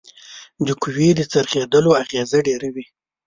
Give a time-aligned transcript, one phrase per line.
[0.67, 2.85] د قوې د څرخیدلو اغیزه ډیره وي.